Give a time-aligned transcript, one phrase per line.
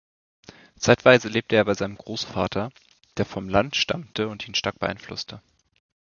[0.79, 2.71] Zeitweise lebte er bei seinem Großvater,
[3.17, 5.43] der vom Land stammte, und ihn stark beeinflusste.